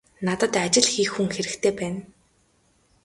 [0.25, 2.01] Надад ажил хийх хүн хэрэгтэй байна.